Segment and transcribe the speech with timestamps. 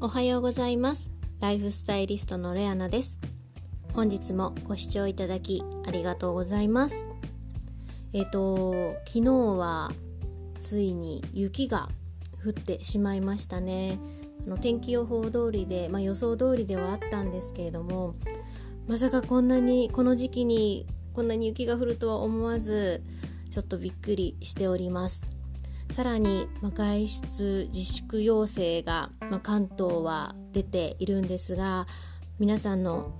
[0.00, 1.10] おはようございます。
[1.40, 3.18] ライフスタイリストのレアナです。
[3.94, 7.04] 本日もご視聴いただきありがとうございます。
[8.12, 9.90] えっ、ー、と昨日は
[10.60, 11.88] ついに雪が
[12.46, 13.98] 降ってしまいましたね。
[14.46, 18.14] あの天気予報通りで、まあ、予想通りではあったんですけれども
[18.86, 23.02] まさかこんなにこの時期にこんなに雪が降るとは思わず
[23.50, 25.37] ちょっとびっくりしております。
[25.90, 31.86] さらに、まあ、外出自粛要請が、まあ、関東は出ているんですが
[32.38, 33.12] 皆さんの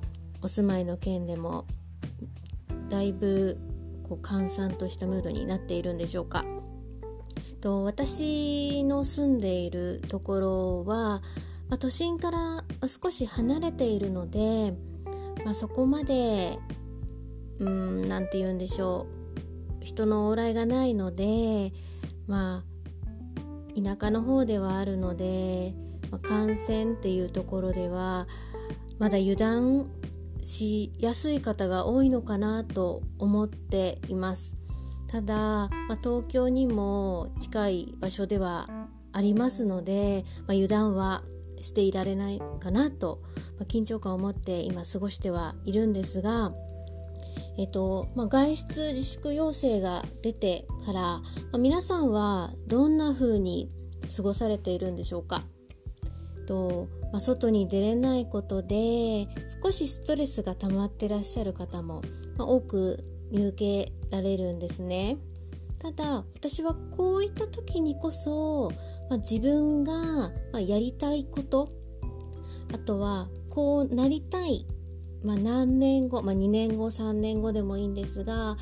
[0.43, 1.67] お住まいの県でも
[2.89, 3.59] だいぶ
[4.09, 6.45] こう閑散としたムードになっているんでしょうか。
[7.61, 11.21] と私の住んでいるところは、
[11.69, 14.75] まあ、都心から少し離れているので、
[15.45, 16.59] まあ、そこまで
[17.59, 19.07] うん何て言うんでしょ
[19.81, 19.85] う。
[19.85, 21.73] 人の往来がないので
[22.29, 22.79] まあ
[23.83, 25.75] 田舎の方ではあるので、
[26.11, 28.29] まあ、感染っていうところでは
[28.99, 29.91] まだ油断
[30.43, 34.55] しやすい方が多いのかなと思っています。
[35.09, 38.69] ただ、まあ、東京にも近い場所では
[39.13, 41.23] ありますので、まあ、油断は
[41.61, 43.23] していられないかなと、
[43.59, 46.53] まあ、緊張感を持って今過ごしてはいるんですが
[47.59, 51.23] えっとまあ、外出自粛要請が出てから、ま
[51.55, 53.69] あ、皆さんはどんな風に
[54.17, 55.43] 過ごされているんでしょうか？
[56.47, 59.27] と、まあ、外に出れないことで
[59.63, 62.01] 少しストレスが溜まってらっしゃる方も、
[62.39, 65.17] ま多く見受けられるんですね。
[65.83, 68.71] ただ私はこういった時にこそ、
[69.11, 71.69] ま自分が、まやりたいこと
[72.73, 74.65] あとはこうなりたい
[75.25, 78.57] まあ、何年後、まあ、2年後3年後でもいいんですが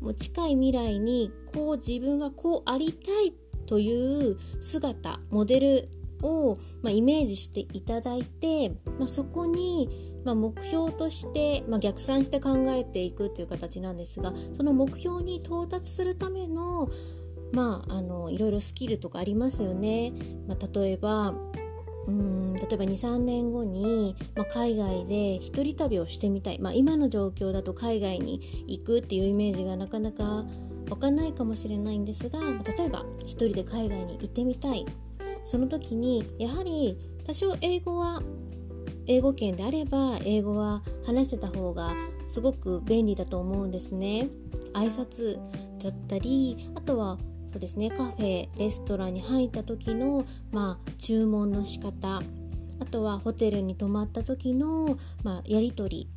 [0.00, 3.34] もう近い未来にこう自分はこうありたい
[3.66, 5.88] という姿モデル
[6.22, 9.88] を、まあ、イメージしていただいて、まあ、そこに、
[10.24, 16.88] まあ、目標として、まあ、逆算して考えていくという形なんですがその目標に到達するための
[17.52, 20.12] まあ、あのいろいろスキルとかありますよね。
[20.48, 21.34] まあ、例えば
[22.06, 30.44] うん例えば23年後に、まあ、海外で一人旅をしてみたい、まあ、今の状況だと海外に行くっていうイメージがなかなか
[30.90, 34.86] 湧かないかもしれないんですが、ま、例えば一人で海外に行ってみたい。
[35.44, 36.96] その時にやはり
[37.26, 38.22] 多少英語は
[39.06, 41.94] 英語圏であれば英語は話せた方が
[42.28, 44.28] すごく便利だと思うんですね。
[44.74, 45.38] 挨拶
[45.82, 47.18] だったりあとは
[47.52, 47.90] そうですね。
[47.90, 52.22] カフェレストランに入った時の、まあ、注文の仕方
[52.80, 56.08] あとはホテルに泊まった時の、まあ、やり取り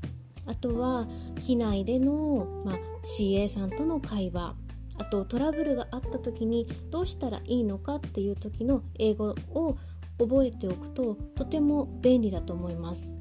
[0.47, 1.07] あとは
[1.41, 4.55] 機内での、まあ、CA さんとの会話
[4.97, 9.77] あとトラブルがあった時にどうしたらいいのかっていう時の英語を
[10.17, 13.11] 覚えておくととても便利だと思います。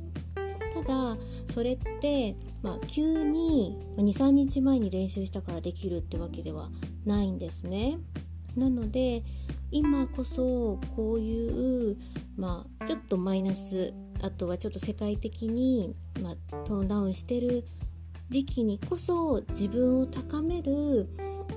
[0.74, 6.70] ただそれって、まあ、急に23日前に練習したからできるってわけでは
[7.04, 7.98] ないんですね。
[8.56, 9.22] なので
[9.70, 11.96] 今こそこういう、
[12.36, 13.92] まあ、ちょっとマイナス
[14.22, 17.64] あとはちょっと世界的に、まあ、トーンダウンしてる
[18.30, 21.06] 時期にこそ自分を高める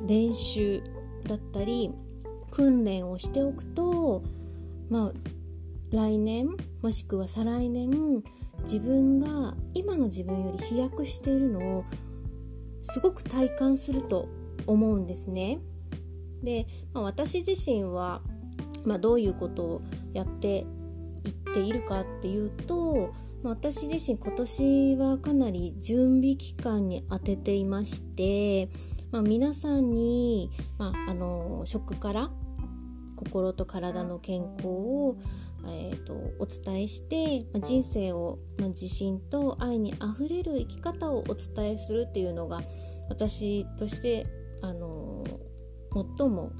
[0.07, 0.81] 練習
[1.28, 1.91] だったり
[2.52, 4.24] 訓練をしておくと、
[4.90, 5.12] まあ、
[5.91, 6.47] 来年
[6.81, 8.24] もしくは再来年
[8.63, 11.86] 自分が今の自分より飛躍しているのを
[12.81, 14.28] すごく体感すると
[14.68, 15.60] 思うんですね。
[16.44, 18.22] で、まあ、私自身は、
[18.86, 19.82] まあ、どういうことを
[20.14, 20.66] やって
[21.24, 23.14] いっているかっていうと、
[23.44, 28.70] まあ、私自身今年はかなり準備期間に当てていまして、
[29.12, 32.30] まあ、皆さんに、まあ、あの食から
[33.16, 35.18] 心と体の健康を、
[35.66, 42.62] えーと、お伝えして、まあ、人生を、まあ、自信と愛にあふれる生き方をお伝えするっていうのが
[43.10, 44.28] 私として
[44.62, 45.23] あの
[46.18, 46.51] 最も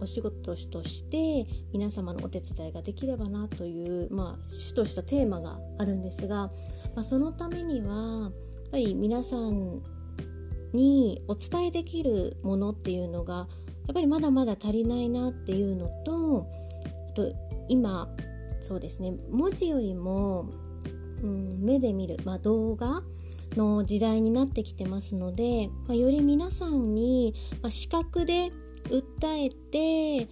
[0.00, 6.50] お仕事として皆様のお手伝いができればなという、まあ、主としたテーマがあるんですが、
[6.94, 7.94] まあ、そのためには
[8.24, 8.32] やっ
[8.70, 9.82] ぱり皆さん
[10.72, 16.46] にお伝えできるものっていうのがやっぱりまだまだ足りないなっていうのと
[17.10, 17.32] あと
[17.68, 18.08] 今
[18.60, 20.50] そうですね文字よりも、
[21.22, 23.02] うん、目で見る、まあ、動画
[23.56, 28.50] の時代になってきてますので、まあ、より皆さんに、まあ、視覚で
[28.88, 30.28] 訴えて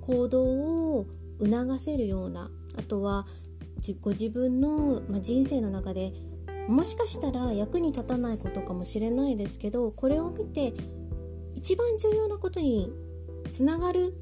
[0.00, 1.06] 行動を
[1.40, 3.26] 促せるようなあとは
[4.00, 6.12] ご自分の、まあ、人生の中で
[6.68, 10.74] もしかしたら役に立たないことかもしれないですけどこれを見て
[11.54, 12.92] 一番重要なことに
[13.50, 14.14] つながる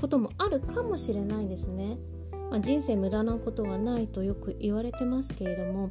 [0.00, 1.98] こともあるかもしれないですね。
[2.50, 5.90] まあ、人生無駄なことはないとよく言われてますけれども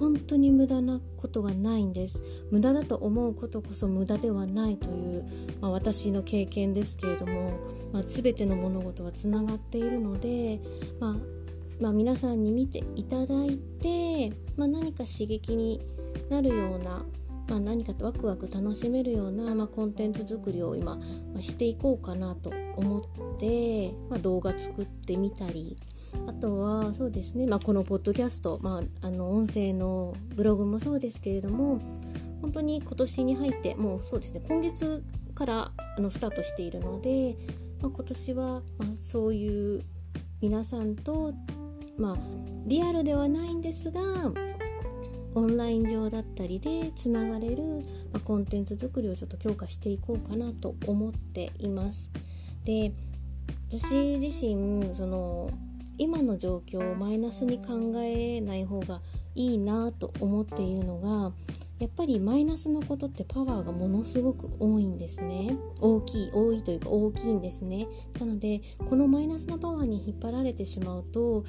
[0.00, 2.22] 本当に無駄なことがないんです。
[2.50, 5.24] 無駄だと思うことこそ無駄ではないという、
[5.60, 7.52] まあ、私の経験ですけれども、
[7.92, 10.58] まあ、全ての物事はつながっているので、
[10.98, 11.16] まあ、
[11.80, 15.82] まあ、皆さんに見ていただいて、ま何か刺激に
[16.30, 17.04] なるような
[17.50, 23.02] まあ、何かワクワク楽しめるような、まあ、コンテンツ作りを今、まあ、していこうかなと思っ
[23.40, 25.76] て、ま、動画作ってみたり
[26.26, 31.80] あとはそうですね、まあ、このポッドキャスト、まあ、あの音声のブログもそうですけれども
[32.40, 35.02] 本当に今年に入ってもうそうですね今月
[35.34, 37.36] からあのスタートしているので、
[37.80, 39.84] まあ、今年は、まあ、そういう
[40.40, 41.32] 皆さんと、
[41.98, 42.16] まあ、
[42.66, 44.00] リアルではないんですが
[45.34, 47.62] オンライン上だったりでつながれる、
[48.12, 52.10] まあ、コンテンツ作りをちょっと強化していこうかなと思っています。
[52.64, 52.92] で
[53.68, 55.50] 私自身その
[56.00, 59.02] 今の状況をマイナスに考えない方が
[59.34, 61.34] いいなと思っているのが
[61.78, 65.58] やっぱりマイナスのことってパワーがものすごく多いんですね。
[65.78, 67.86] 大きい多いというか大きいんですね。
[68.18, 71.44] なのでこのマイナスのパワーに引っ張られてしまうと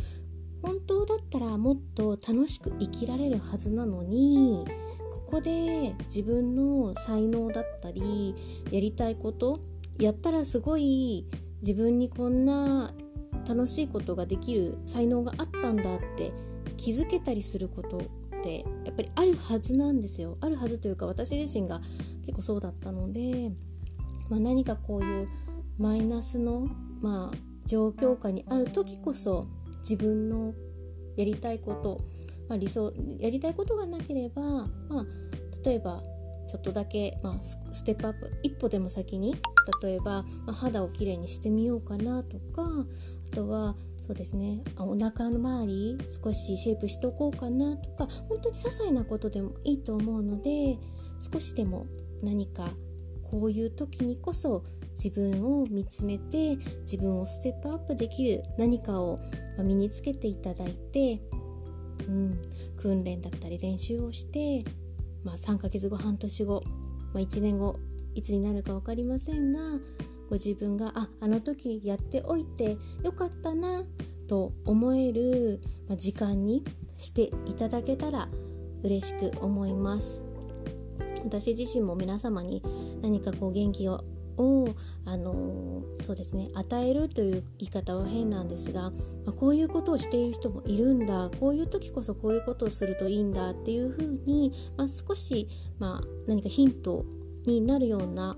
[0.62, 4.66] 本当だったらもっと楽しく生きられるはずなのに
[5.28, 8.36] ここで自分の才能だったり
[8.70, 9.62] やりたいこと
[9.98, 11.26] やったらすごい
[11.62, 12.92] 自分にこんな
[13.52, 16.32] 楽しいことができる才能があったんだって
[16.78, 18.02] 気づけたりすることっ
[18.42, 20.38] てやっぱりあるはずなんですよ。
[20.40, 21.82] あるはずというか私自身が
[22.26, 23.52] 結構そうだったので、
[24.30, 25.28] まあ、何かこういう
[25.78, 26.70] マイナスの、
[27.02, 29.48] まあ、状況下にある時こそ
[29.82, 30.54] 自分の
[31.18, 32.00] やりたいこと、
[32.48, 35.06] まあ、理想やりたいことがなければ、まあ、
[35.66, 36.02] 例えば
[36.52, 39.38] ちょっとだけ、まあ、ステップアップ一歩でも先に
[39.82, 42.64] 例えば、まあ、肌をきれいにしてみようかなとか
[43.32, 43.74] あとは
[44.06, 50.78] そうですねお腹の周り少しシェイプしとこうかなとか本当に些細なことでもいいと思うので
[51.32, 51.88] 少しでも
[52.22, 52.72] 何か
[53.24, 54.66] こういう時にこそ
[55.02, 59.18] 自分を見つめて自分をステップアップできる何かを
[59.58, 61.22] 身につけていただいて、
[62.10, 62.42] うん、
[62.76, 64.70] 訓練だったり練習をして、
[65.24, 66.64] まあ、3ヶ月後半年後、
[67.14, 67.80] まあ、1年後
[68.16, 69.60] いつになるか分かりませんが
[70.30, 73.84] ご自分がああの時やっておいてよかったな
[74.28, 75.60] と思える、
[75.98, 76.64] 時間に
[76.96, 78.30] していただけたら
[78.82, 80.24] 嬉しく思います。
[81.26, 82.64] 私自身も皆様に
[83.02, 84.06] 何かこう元気を
[84.42, 88.92] を、あのそうですね与えるという言い方は変なんですが、
[89.26, 95.48] ま、こういうことをしている人もいるんだこういう時こそこういうことをするといいんだっていうふうに、まあ、少し、
[95.80, 97.06] まあ、何かヒント
[97.46, 98.38] になるような、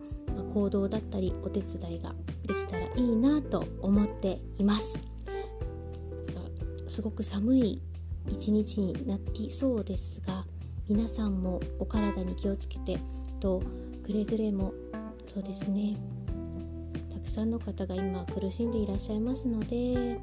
[0.54, 2.12] 行動だったりお手伝いが
[2.46, 4.98] できたらいいなと思っています。
[6.88, 7.82] すごく寒い
[8.28, 10.46] 一日になってそうですが
[10.88, 13.00] 皆さんもお体に気をつけて
[13.40, 13.64] と
[14.04, 14.74] くれぐれも
[15.25, 15.98] そうですね。
[17.12, 20.20] たくさんの方が今苦しんでいらっしゃいますのでで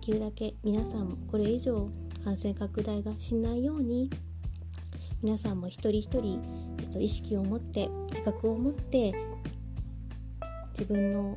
[0.00, 1.88] きるだけ皆さんもこれ以上
[2.24, 4.10] 感染拡大がしないように
[5.22, 6.42] 皆さんも一人一人、
[6.78, 9.12] えっと、意識を持って自覚を持って
[10.72, 11.36] 自分の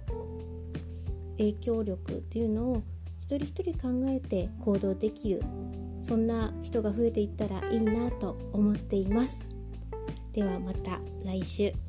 [1.38, 2.84] 影響力っていうのを
[3.20, 5.44] 一人一人考えて行動できる
[6.02, 9.44] そんな人が増えていったらいいなと思っています。
[10.34, 11.83] ではまた来週。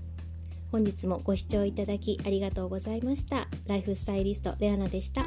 [0.74, 3.46] 本日もご視聴いただきありがとうございました。
[3.68, 5.22] ライフスタイリストレアナでした。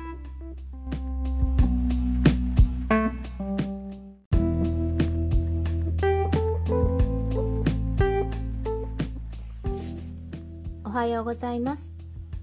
[10.84, 11.94] おはようございます。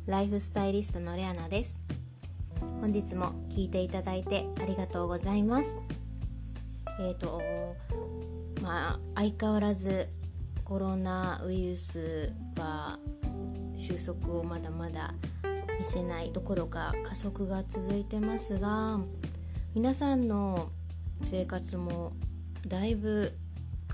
[0.06, 1.76] ライフスタイリストのレアナです。
[2.80, 5.68] 本日も聞いていただいてありがとうございます。
[7.00, 7.42] えっ、ー、と
[8.62, 10.08] まあ相変わらず
[10.64, 12.98] コロナウイルスは
[13.76, 15.12] 収束をまだまだ
[15.78, 18.98] 見せないどころか加速が続いてますが
[19.74, 20.70] 皆さんの
[21.22, 22.12] 生活も
[22.66, 23.34] だいぶ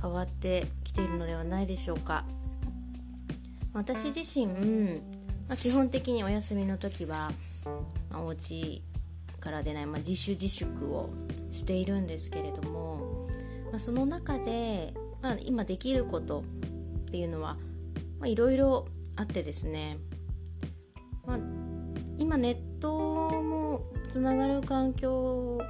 [0.01, 2.25] 変わってきているのではないでしょうか。
[3.73, 4.47] 私自身、
[5.49, 7.33] まあ、基本的にお休みの時は、
[8.11, 8.83] まあ、お家
[9.41, 11.11] から出ない、まあ、自主自粛を
[11.53, 13.29] しているんですけれども、
[13.71, 16.45] まあ、その中でまあ、今できること
[17.09, 17.57] っていうのは
[18.25, 18.87] いろいろ
[19.17, 19.99] あってですね、
[21.27, 21.39] まあ、
[22.19, 25.61] 今ネットもつながる環境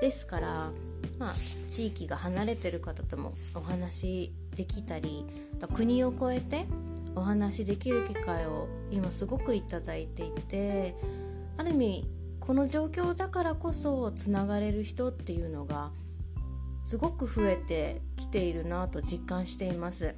[0.00, 0.70] ですから、
[1.18, 1.34] まあ、
[1.70, 5.24] 地域が離れてる方ともお話できたり
[5.74, 6.66] 国を越えて
[7.16, 10.94] お話できる機会を今すごくいただいていて
[11.56, 12.08] ある意味
[12.40, 15.90] この状況だからこそつながれる人っていうのが
[16.84, 20.14] すごく増えてきているなと実感しています。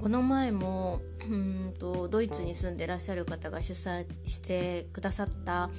[0.00, 5.70] この前もうんとドイツに住んでらっしゃる方が主催してくださった、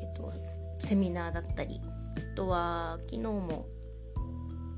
[0.00, 0.32] えっと、
[0.80, 1.80] セミナーだったり
[2.16, 3.66] あとは昨日も、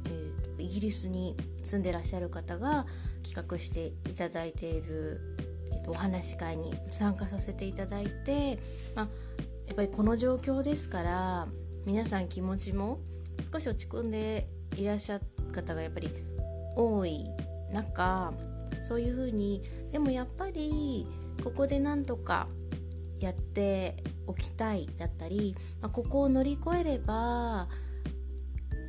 [0.05, 2.87] えー、イギリスに住んでらっしゃる方が
[3.25, 5.21] 企画していただいている、
[5.73, 8.59] えっと、お話し会に参加させていただいて、
[8.95, 9.09] まあ、
[9.66, 11.49] やっぱりこの状況ですから
[11.87, 13.00] 皆さん気持ちも
[13.53, 16.11] 少し落ち込んでいらっしゃる方がやっぱり
[16.76, 17.25] 多い
[17.73, 18.33] 中
[18.83, 21.07] そういうふうにでもやっぱり
[21.43, 22.49] ここでなんとか
[23.19, 27.69] やっておきたいだったり、まあ、ここを乗り越えれば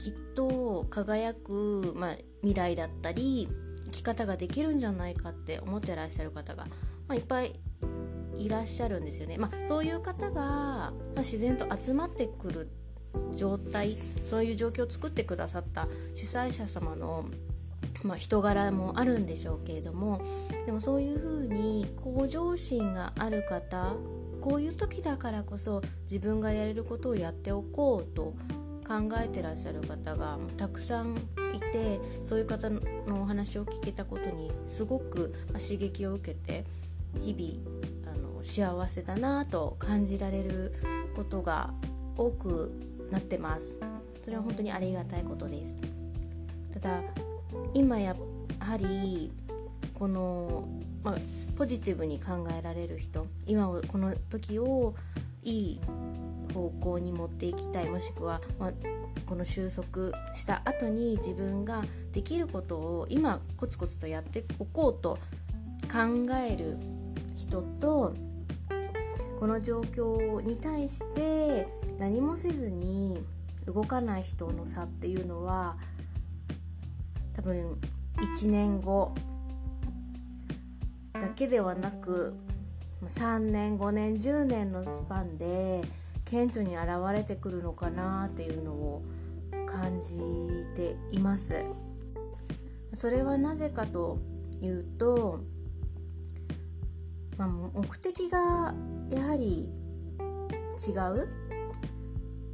[0.03, 3.47] きっと輝く、まあ、未来だったり
[3.85, 6.65] 生き方ができるんじゃないかって思ってらっしゃる方が、
[7.07, 7.59] まあ、いっぱい
[8.37, 9.37] いらっしゃるんですよね。
[9.37, 12.69] ま、そういう方が、ま、自然と集まってくる
[13.35, 17.25] 状態そういう状況を作ってくださった主催者様の、
[18.03, 20.21] まあ、人柄もあるんでしょうけれども
[20.65, 23.93] でもそういうふうに向上心がある方
[24.41, 28.33] こういう時だからこそ自分がやれることをやっておこうと
[28.87, 31.17] 考えてらっしゃる方がたくさん
[31.53, 32.81] いてそういう方の
[33.21, 36.63] お話を聞けたことにすごく刺激を受けて
[37.21, 40.73] 日々あの幸せだなと感じられる
[41.15, 41.73] ことが
[42.15, 42.76] 多く
[43.11, 43.77] なってます。
[44.23, 45.75] それは本当にありがたいことです。
[46.73, 47.01] ただ
[47.73, 48.15] 今や
[48.59, 49.31] はり
[49.93, 50.67] この、
[51.03, 51.15] まあ、
[51.55, 54.93] ポジティブに考えられる人今をこの時を
[55.43, 55.81] いい
[56.53, 58.71] 方向に持っていきたいもしくは、まあ、
[59.25, 65.17] この収束した後に自分ができることを今コツコツとやっておこうと
[65.91, 66.77] 考える
[67.35, 68.13] 人と
[69.39, 71.67] この状況に対して
[71.99, 73.21] 何もせずに
[73.65, 75.77] 動かない人の差っていうのは
[77.33, 77.79] 多分
[78.39, 79.13] 1年後
[81.13, 82.33] だけではなく
[83.05, 85.83] 3年5年10年のスパンで
[86.25, 89.03] 顕著に現れてくるのかなっていうのを
[89.67, 90.17] 感じ
[90.75, 91.63] ています。
[92.93, 94.17] それはなぜかと
[94.61, 95.41] いうと、
[97.37, 98.73] まあ、目的が
[99.09, 99.69] やはり
[100.87, 101.27] 違う？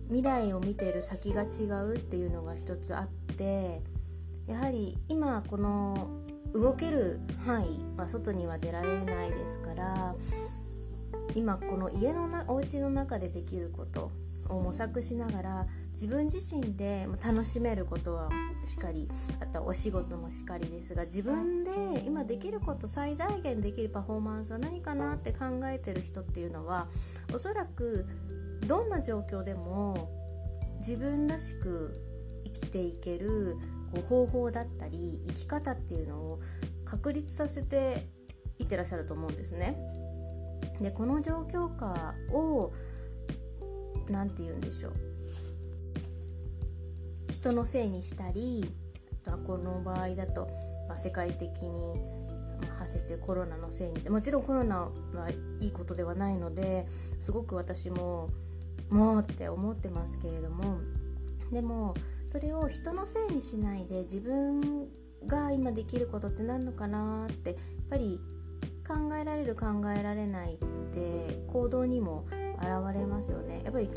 [0.08, 3.82] 未来を見てる先が違うっていうのが一つあって
[4.46, 6.10] やはり今この
[6.54, 10.16] 動ける範囲は外には出られないですから
[11.36, 14.12] 今この家のなお家の中でできること
[14.50, 18.30] を模索しながら自分自身で楽しめることは
[18.66, 19.10] しかり
[19.40, 26.88] あとはお仕事もしかりですが自分で今できること最大限できるパフォーマンスは何かなって考えてる人っていうのは
[27.34, 28.06] おそらく
[28.68, 30.10] どんな状況でも
[30.80, 32.02] 自分らしく
[32.44, 33.58] 生きていける
[33.94, 36.40] こう方法だったり生き方っていうのを
[36.86, 38.08] 確立させて
[38.60, 39.78] いってらっしゃると思うんですね。
[40.80, 42.74] でこの状況下を
[44.10, 45.13] 何て言うんでしょう
[47.34, 48.64] 人のせいにしたり
[49.24, 50.48] あとはこの場合だと、
[50.88, 52.00] まあ、世界的に
[52.78, 54.92] 発生しているコロナのせいにしてもちろんコロナは
[55.60, 56.88] いいことではないので
[57.20, 58.30] すごく私も
[58.90, 60.80] もうって思ってますけれども
[61.52, 61.96] でも
[62.32, 64.88] それを人のせいにしないで自分
[65.26, 67.60] が今できることって何のかなってやっ
[67.90, 68.20] ぱり
[68.88, 70.58] 考えられる考えられないっ
[70.94, 72.26] て行動にも
[72.58, 73.62] 現れますよね。
[73.64, 73.90] やっぱり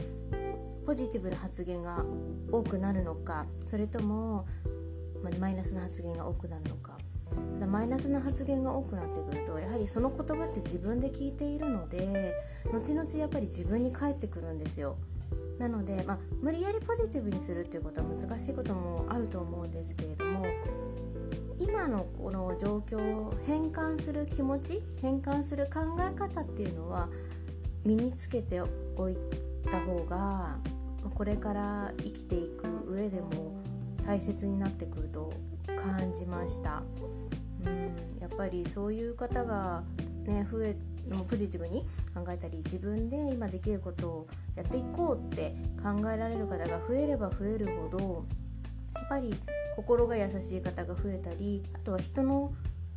[0.86, 2.04] ポジティブな発言が
[2.52, 4.46] 多くなるのかそれとも、
[5.22, 6.96] まマイナスな発言が多くなるのか。
[7.68, 12.34] マイナスな発言が多くなってくるとやはりその言葉って自分で聞いているので
[12.72, 14.96] 後々やっぱり自分に返ってくるんですよ。
[15.58, 20.46] なので、まあ、無理やりポジティブにするっていうことは難しいこともあると思うんですけれども
[21.58, 27.08] 今のこの状況を変換する気持ち変換する考え方っていうのは
[27.84, 28.60] 身につけて
[28.96, 29.16] おい
[29.70, 30.58] た方が
[31.10, 33.62] これから生きていく上でも
[34.04, 35.32] 大切になってくると
[35.66, 36.82] 感じました。
[37.64, 39.82] うんやっぱりそういう方が、
[40.24, 40.76] ね、増え
[41.28, 48.24] ポジティブに考えたり自分で今できることをやっていこうって考えられる方が増えれば増えるほど
[48.94, 49.34] やっぱり
[49.76, 52.52] 心が優しい方が増えたりあとは人の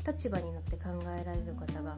[0.08, 1.98] 立場になって考えられる方が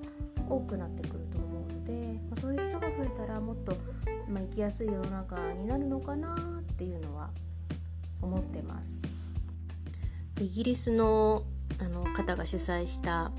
[0.50, 3.78] 多くなってくると思うので、まあ、そういう人が増えたらもっと、
[4.30, 7.30] まあ、生きやすい世の中になるのかなっていうのは
[8.22, 9.00] 思ってます。
[10.40, 11.44] イギリスの
[11.80, 13.32] あの方が主催した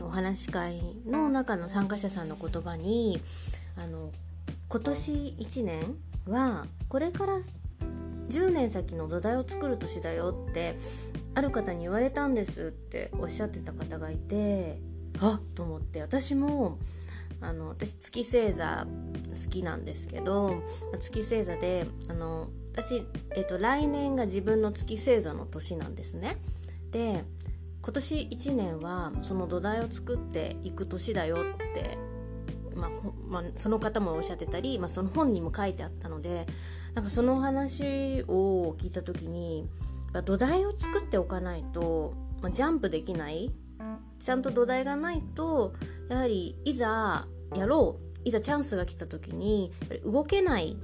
[0.00, 3.20] お話し会の中の参加者さんの言葉に
[3.76, 4.10] あの
[4.68, 5.96] 今年1年
[6.26, 7.40] はこれから
[8.30, 10.78] 10年先の土台を作る年だよって
[11.34, 14.78] ある方に言われたんですっておっしゃってた方がいて
[15.20, 16.78] あっと思って私も
[17.42, 20.62] あの私月星座好きなんですけど
[21.00, 26.38] 月星座であの私、えっと、来年が自分の月星座の年なんですね。
[26.90, 27.24] で
[27.82, 31.98] 今年1年はその土台を作っていく年だよって
[32.76, 32.90] まあ、
[33.28, 36.46] まあ、その方もおっしゃってたり、まあ、その本にも書いてあったので
[36.94, 39.68] なんかその話を聞いた時に
[40.24, 43.50] 土台を作っておかないと、まあ、ジャンプできない
[44.18, 45.74] ちゃんと土台がないと
[46.12, 49.72] やはりいざやろういざチャンスが来た時に
[50.04, 50.76] 動けない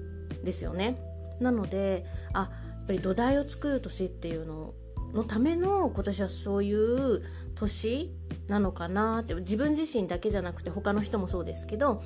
[0.43, 0.99] ですよね。
[1.39, 2.45] なのであや
[2.83, 4.73] っぱり土台を作る年っていうの
[5.13, 7.23] のための今年はそういう
[7.55, 8.11] 年
[8.47, 12.03] なのかなって自分自身だけじゃなくて他の人もそうですけど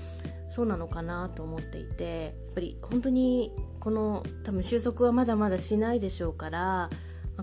[0.50, 6.90] そうなのかなと思っていてやっぱり本当にこの多分収束はまだまだしないでしょうから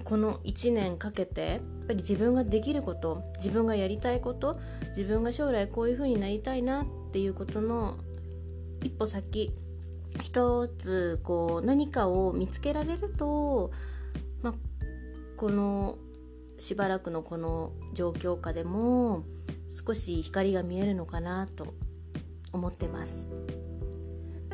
[0.04, 7.98] この1年かけてやっぱり自分ができること自分がやりたいこと自分が将来こういう風になりたいなっていうことの
[8.84, 9.52] 一歩先
[10.22, 13.72] 一つこう何かを見つけられると、
[14.42, 14.54] まあ、
[15.38, 15.98] この
[16.60, 19.24] しばらくのこの状況下でも
[19.70, 21.74] 少し光が見えるのかなと
[22.52, 23.28] 思ってます。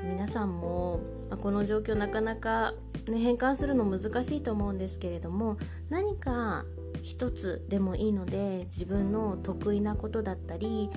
[0.03, 0.99] 皆さんも、
[1.29, 2.73] まあ、この状況なかなか、
[3.11, 5.57] ね、変換するの難しいと思うんですけれども
[5.89, 6.65] 何か
[7.03, 10.89] 一つでもいいので自分の得意なことだったり、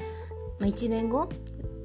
[0.59, 1.29] まあ、1年後、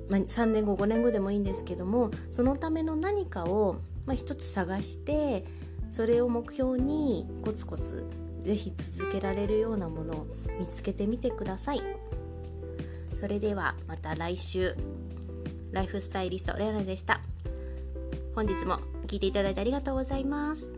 [0.09, 5.45] まあ、3年後5年後でもいいんですけどもそのための何かを、まあ、一つ探して
[5.91, 8.05] それを目標にコツコツ
[8.43, 10.27] ぜひ続けられるようなものを
[10.59, 11.81] 見つけてみてください。
[13.15, 14.75] それではまた来週。
[15.73, 17.22] ライフスタイリストレアナでした。
[18.35, 20.72] 本日も聞いていただいてありがとうございます。